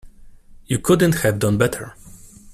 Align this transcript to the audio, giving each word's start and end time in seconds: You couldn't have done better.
You 0.65 0.79
couldn't 0.79 1.17
have 1.19 1.37
done 1.37 1.59
better. 1.59 1.93